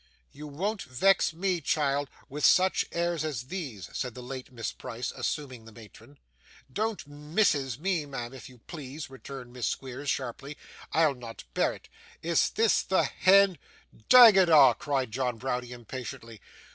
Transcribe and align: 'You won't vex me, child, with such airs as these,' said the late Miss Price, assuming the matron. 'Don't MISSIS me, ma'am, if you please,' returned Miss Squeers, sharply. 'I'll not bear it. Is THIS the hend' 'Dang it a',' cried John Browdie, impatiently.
'You 0.31 0.47
won't 0.47 0.81
vex 0.81 1.31
me, 1.31 1.61
child, 1.61 2.09
with 2.27 2.43
such 2.43 2.85
airs 2.91 3.23
as 3.23 3.49
these,' 3.49 3.87
said 3.93 4.15
the 4.15 4.23
late 4.23 4.51
Miss 4.51 4.71
Price, 4.71 5.11
assuming 5.15 5.65
the 5.65 5.71
matron. 5.71 6.17
'Don't 6.73 7.05
MISSIS 7.05 7.77
me, 7.77 8.07
ma'am, 8.07 8.33
if 8.33 8.49
you 8.49 8.57
please,' 8.57 9.11
returned 9.11 9.53
Miss 9.53 9.67
Squeers, 9.67 10.09
sharply. 10.09 10.57
'I'll 10.91 11.13
not 11.13 11.43
bear 11.53 11.73
it. 11.75 11.87
Is 12.23 12.49
THIS 12.49 12.81
the 12.81 13.03
hend' 13.03 13.59
'Dang 14.09 14.37
it 14.37 14.49
a',' 14.49 14.73
cried 14.79 15.11
John 15.11 15.37
Browdie, 15.37 15.71
impatiently. 15.71 16.41